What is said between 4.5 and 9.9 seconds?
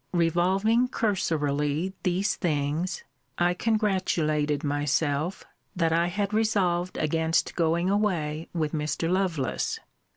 myself, that I had resolved against going away with Mr. Lovelace.